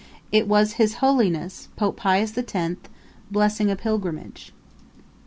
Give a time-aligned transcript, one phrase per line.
[0.31, 2.89] It was his Holiness, Pope Pius the Tenth,
[3.29, 4.51] blessing a pilgrimage.